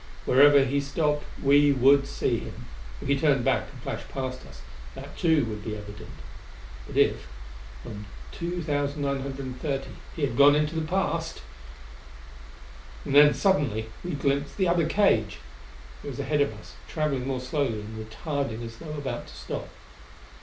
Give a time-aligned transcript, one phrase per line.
[0.25, 2.65] Whenever he stopped, we would see him.
[3.03, 4.61] If he turned back and flashed past us,
[4.95, 6.09] that too would be evident.
[6.87, 7.27] But if,
[7.83, 11.43] from 2,930, he had gone into the past!
[13.05, 15.37] And then suddenly we glimpsed the other cage!
[16.03, 19.69] It was ahead of us, traveling more slowly and retarding as though about to stop.